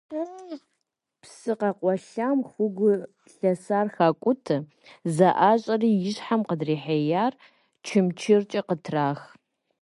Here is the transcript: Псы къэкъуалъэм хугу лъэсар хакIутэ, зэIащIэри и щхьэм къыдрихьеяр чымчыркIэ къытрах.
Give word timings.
Псы 1.21 1.53
къэкъуалъэм 1.59 2.39
хугу 2.49 2.89
лъэсар 3.33 3.87
хакIутэ, 3.95 4.57
зэIащIэри 5.15 5.91
и 6.09 6.11
щхьэм 6.15 6.41
къыдрихьеяр 6.47 7.33
чымчыркIэ 7.85 8.61
къытрах. 8.67 9.19